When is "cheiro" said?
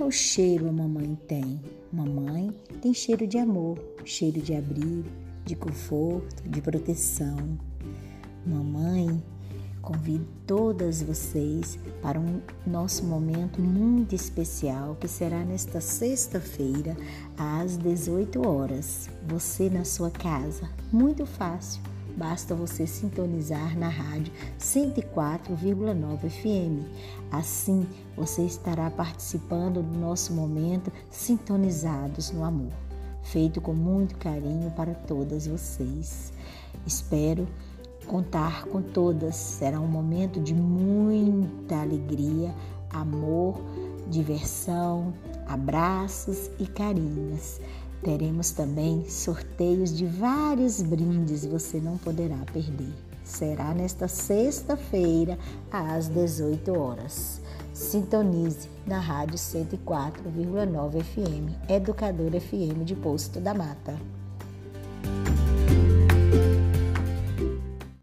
0.10-0.66, 2.94-3.26, 4.02-4.40